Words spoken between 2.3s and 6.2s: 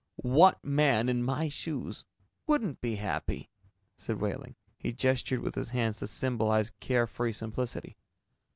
wouldn't be happy?" said Wehling. He gestured with his hands to